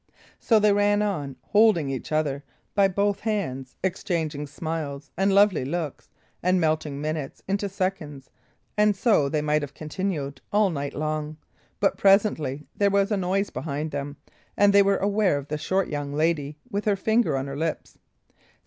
[0.39, 6.09] So they ran on, holding each other by both hands, exchanging smiles and lovely looks,
[6.41, 8.31] and melting minutes into seconds;
[8.75, 11.37] and so they might have continued all night long.
[11.79, 14.17] But presently there was a noise behind them;
[14.57, 17.99] and they were aware of the short young lady, with her finger on her lips.